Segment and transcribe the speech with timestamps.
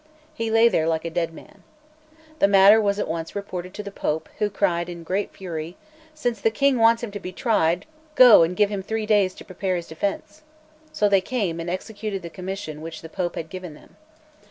[0.33, 1.61] He lay there like a dead man.
[2.39, 5.77] The matter was at once reported to the Pope, who cried in a great fury:
[6.15, 7.85] "Since the King wants him to be tried,
[8.15, 10.41] go and give him three days to prepare his defence!"
[10.91, 13.95] So they came, and executed the commission which the Pope had given them.